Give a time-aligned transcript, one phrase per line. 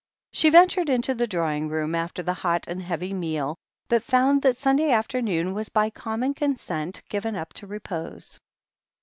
[0.31, 3.55] She ventured into the drawing room after the hot and heavy meal,
[3.87, 8.39] but found that Sunday afternoon was by common consent given up to repose.